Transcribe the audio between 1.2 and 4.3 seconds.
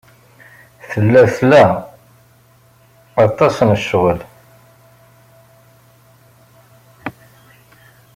tla aṭas n ccɣel.